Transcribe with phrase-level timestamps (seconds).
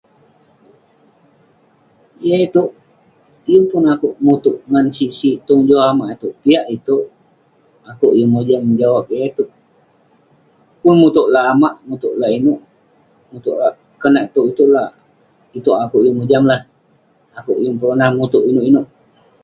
[2.27, 2.69] Yah itouk,
[3.49, 6.33] yeng pun akouk mutouk ngan sik sik tong joh amak itouk.
[6.43, 7.03] Piak itouk,
[7.91, 9.49] akouk yeng mojam jawab yah itouk.
[10.81, 12.59] Pun mutouk lak amak, mutouk lak inouk.
[14.01, 14.89] Konak tog itouk lah.
[15.57, 16.61] itouk akouk yeng mojam lah.
[17.37, 18.87] akouk yeng peronah mutouk inouk inouk.